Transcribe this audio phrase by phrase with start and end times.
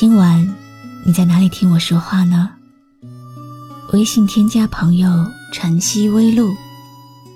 [0.00, 0.48] 今晚
[1.04, 2.48] 你在哪里听我说话呢？
[3.92, 5.08] 微信添加朋友
[5.52, 6.54] “晨曦微露”，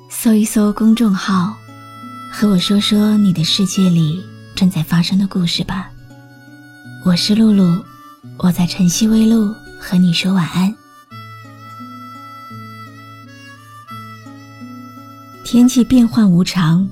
[0.09, 1.57] 搜一搜公众号，
[2.31, 5.91] 和我说说你的世界里正在发生的故事吧。
[7.05, 7.85] 我是露露，
[8.37, 10.73] 我在晨曦微露和你说晚安。
[15.43, 16.89] 天气变幻无常，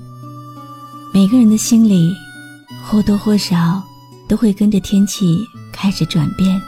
[1.13, 2.13] 每个人的心里
[2.83, 3.81] 或多或少
[4.27, 5.47] 都会跟着天气。
[5.71, 6.61] 开始转变，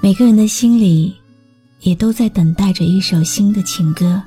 [0.00, 1.16] 每个人的心里
[1.80, 4.22] 也都在等待着一首新的情歌，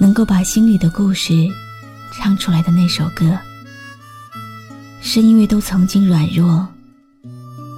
[0.00, 1.48] 能够把心里的故事
[2.12, 3.38] 唱出来的那首歌。
[5.00, 6.66] 是因为都曾经软弱，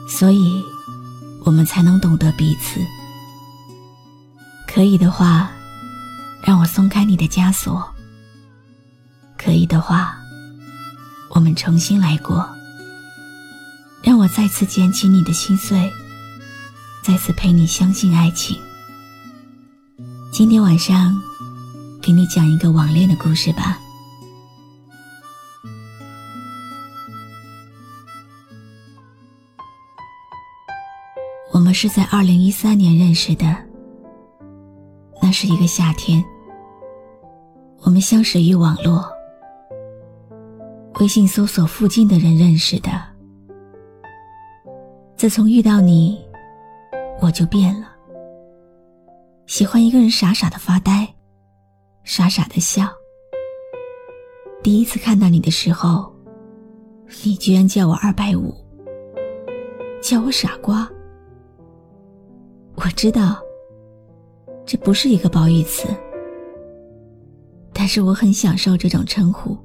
[0.08, 0.62] 所以
[1.44, 2.80] 我们才能懂得彼此。
[4.66, 5.50] 可以的话，
[6.42, 7.82] 让我松开你的枷锁；
[9.36, 10.16] 可以的话，
[11.30, 12.48] 我们重新来过。
[14.06, 15.92] 让我再次捡起你的心碎，
[17.02, 18.56] 再次陪你相信爱情。
[20.32, 21.20] 今天晚上，
[22.00, 23.80] 给你讲一个网恋的故事吧。
[31.52, 33.56] 我们是在二零一三年认识的，
[35.20, 36.24] 那是一个夏天，
[37.80, 39.04] 我们相识于网络，
[41.00, 43.15] 微信搜索附近的人认识的。
[45.26, 46.24] 自从遇到你，
[47.20, 47.88] 我就变了。
[49.46, 51.04] 喜欢一个人傻傻的发呆，
[52.04, 52.86] 傻傻的笑。
[54.62, 56.14] 第一次看到你的时候，
[57.24, 58.54] 你居然叫我二百五，
[60.00, 60.88] 叫我傻瓜。
[62.76, 63.42] 我知道，
[64.64, 65.88] 这不是一个褒义词，
[67.72, 69.58] 但是我很享受这种称呼，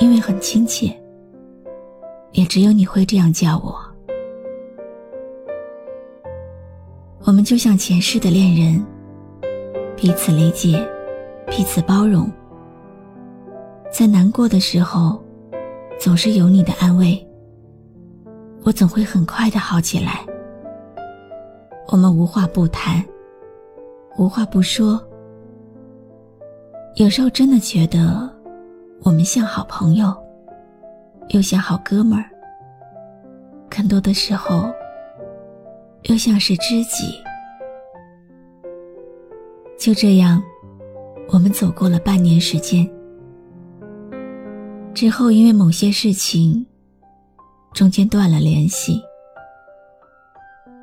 [0.00, 0.92] 因为很亲切。
[2.32, 3.91] 也只有你会这样叫我。
[7.42, 8.84] 就像前世的恋人，
[9.96, 10.86] 彼此理解，
[11.46, 12.30] 彼此包容。
[13.90, 15.22] 在难过的时候，
[16.00, 17.26] 总是有你的安慰，
[18.64, 20.24] 我总会很快的好起来。
[21.88, 23.04] 我们无话不谈，
[24.16, 25.02] 无话不说。
[26.96, 28.30] 有时候真的觉得，
[29.02, 30.14] 我们像好朋友。
[31.28, 32.28] 又像好哥们儿，
[33.70, 34.70] 更多的时候，
[36.02, 37.14] 又像是知己。
[39.82, 40.40] 就这样，
[41.26, 42.88] 我们走过了半年时间。
[44.94, 46.64] 之后，因为某些事情，
[47.72, 49.02] 中间断了联系。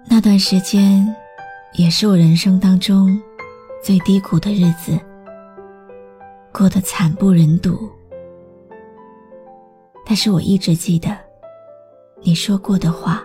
[0.06, 1.16] 那段时间，
[1.76, 3.18] 也是我人生当中
[3.82, 5.00] 最低谷的日子，
[6.52, 7.90] 过得惨不忍睹。
[10.06, 11.18] 但是我一直记得
[12.22, 13.24] 你说过的话。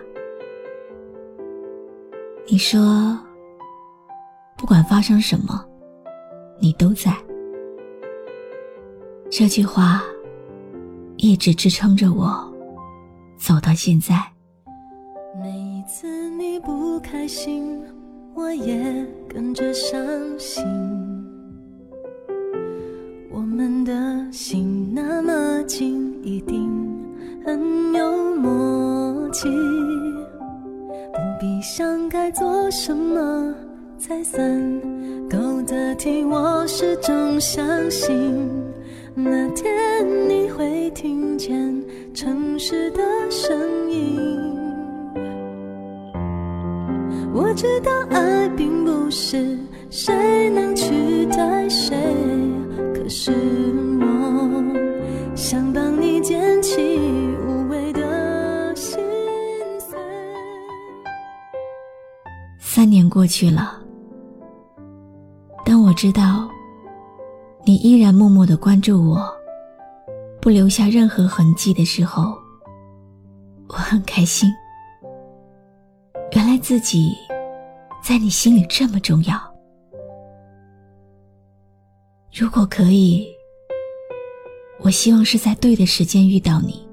[2.47, 3.19] 你说，
[4.85, 5.65] 发生什么，
[6.59, 7.13] 你都在。
[9.29, 10.01] 这句话
[11.17, 12.53] 一直支撑着我
[13.37, 14.15] 走到现在。
[15.41, 17.81] 每一次你不开心，
[18.33, 19.99] 我也跟着伤
[20.39, 20.63] 心。
[23.31, 26.71] 我们的心那么近，一定。
[27.45, 29.47] 很有默契，
[31.11, 33.53] 不必想该做什么
[34.07, 34.39] 才算
[35.27, 36.23] 够得体。
[36.25, 38.15] 我始终相信，
[39.15, 41.83] 那天你会听见
[42.13, 43.01] 城市的
[43.31, 44.19] 声音。
[47.33, 49.57] 我知道爱并不是
[49.89, 51.97] 谁能取代谁，
[52.93, 53.31] 可是
[54.01, 57.15] 我想帮你捡起。
[62.59, 63.79] 三年过去了，
[65.95, 66.49] 知道
[67.63, 69.33] 你依然默默的关注我，
[70.41, 72.37] 不留下任何痕迹的时候，
[73.69, 74.51] 我很开心。
[76.33, 77.13] 原来自己
[78.03, 79.39] 在你心里这么重要。
[82.37, 83.25] 如果可以，
[84.81, 86.85] 我希望是在对的时间遇到你，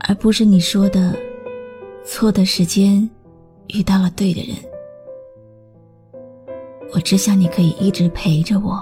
[0.00, 1.16] 而不是你说的
[2.04, 3.08] 错的时间
[3.68, 4.73] 遇到了对的人。
[6.92, 8.80] 我只想你可以一直陪着我，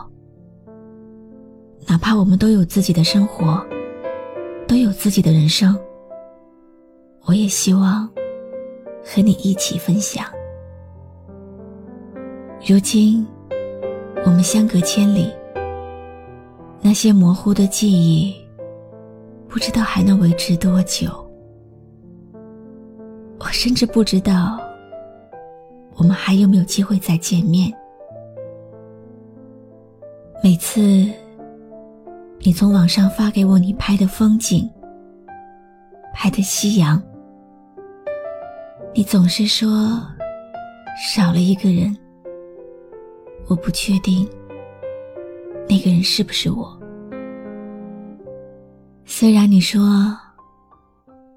[1.86, 3.64] 哪怕我们都有自己的生活，
[4.66, 5.78] 都有自己的人生，
[7.24, 8.06] 我也希望
[9.02, 10.26] 和你一起分享。
[12.66, 13.26] 如今，
[14.24, 15.32] 我们相隔千里，
[16.80, 18.34] 那些模糊的记忆，
[19.48, 21.08] 不知道还能维持多久。
[23.38, 24.60] 我甚至不知道，
[25.96, 27.72] 我们还有没有机会再见面。
[30.44, 30.80] 每次
[32.40, 34.68] 你从网上发给我你拍的风景，
[36.12, 37.00] 拍的夕阳，
[38.92, 40.04] 你总是说
[41.14, 41.96] 少了一个人，
[43.46, 44.28] 我不确定
[45.68, 46.76] 那个人是不是我。
[49.04, 50.18] 虽然你说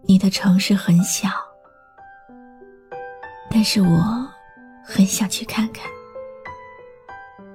[0.01, 1.29] 你的城市很小，
[3.51, 4.27] 但是我
[4.83, 5.87] 很想去看看，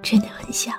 [0.00, 0.73] 真的很想。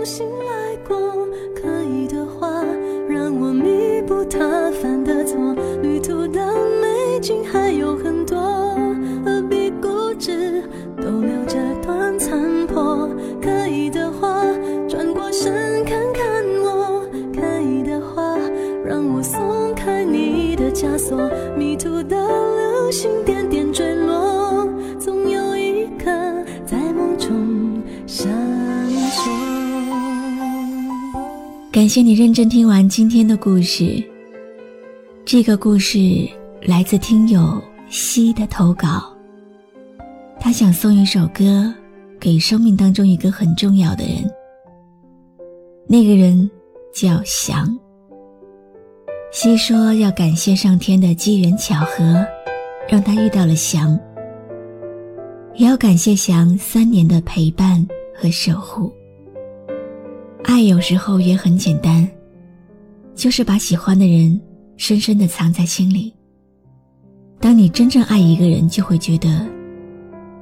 [0.00, 0.96] 重新来过，
[1.54, 2.64] 可以的话，
[3.06, 5.54] 让我弥补他犯的错。
[5.82, 6.40] 旅途的
[6.80, 8.38] 美景还有很多，
[9.22, 10.62] 何必固执
[10.96, 13.10] 逗留这段残破？
[13.42, 14.42] 可以的话，
[14.88, 17.02] 转过身看看我。
[17.34, 18.38] 可以的话，
[18.82, 21.30] 让我松开你的枷锁。
[21.58, 24.66] 迷途的流星点点坠落，
[24.98, 26.06] 总有一颗
[26.64, 28.59] 在梦中闪。
[31.80, 34.04] 感谢你认真听完今天的故事。
[35.24, 36.28] 这个故事
[36.60, 39.10] 来自听友西的投稿。
[40.38, 41.72] 他想送一首歌
[42.20, 44.16] 给生命当中一个很重要的人。
[45.88, 46.50] 那个人
[46.92, 47.74] 叫翔。
[49.32, 52.22] 西说要感谢上天的机缘巧合，
[52.90, 53.98] 让他遇到了翔。
[55.54, 58.92] 也要感谢翔三年的陪伴和守护。
[60.44, 62.08] 爱有时候也很简单，
[63.14, 64.40] 就是把喜欢的人
[64.76, 66.12] 深深的藏在心里。
[67.38, 69.46] 当你真正爱一个人，就会觉得，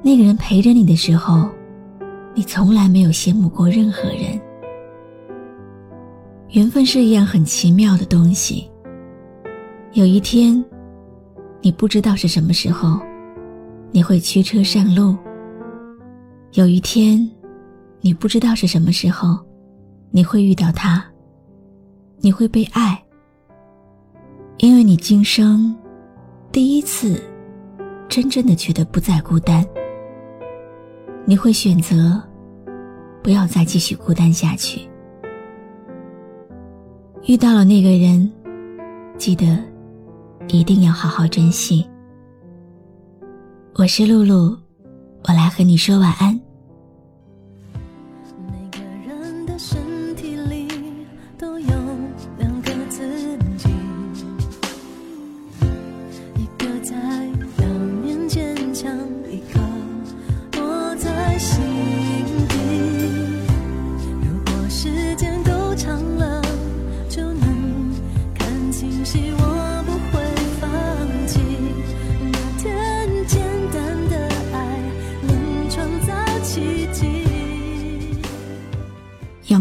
[0.01, 1.47] 那个人陪着你的时候，
[2.33, 4.39] 你从来没有羡慕过任何人。
[6.49, 8.69] 缘分是一样很奇妙的东西。
[9.93, 10.63] 有一天，
[11.61, 12.99] 你不知道是什么时候，
[13.91, 15.15] 你会驱车上路。
[16.53, 17.29] 有一天，
[18.01, 19.37] 你不知道是什么时候。
[20.11, 21.03] 你会遇到他，
[22.17, 23.01] 你会被爱，
[24.57, 25.75] 因为你今生
[26.51, 27.21] 第一次
[28.07, 29.65] 真正的觉得不再孤单。
[31.25, 32.21] 你会选择
[33.21, 34.81] 不要再继续孤单下去。
[37.27, 38.31] 遇到了那个人，
[39.15, 39.63] 记得
[40.47, 41.87] 一定要好好珍惜。
[43.75, 44.57] 我是露露，
[45.27, 46.48] 我来和你说晚安。